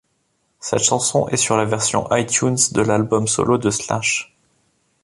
Cette 0.59 0.81
chanson 0.81 1.27
est 1.27 1.37
sur 1.37 1.55
la 1.57 1.65
version 1.65 2.07
iTunes 2.09 2.57
de 2.71 2.81
l'album 2.81 3.27
solo 3.27 3.59
de 3.59 3.69
Slash. 3.69 4.35